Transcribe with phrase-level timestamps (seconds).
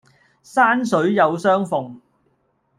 [0.41, 2.01] 山水有相逢